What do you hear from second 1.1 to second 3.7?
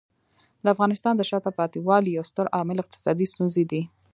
د شاته پاتې والي یو ستر عامل اقتصادي ستونزې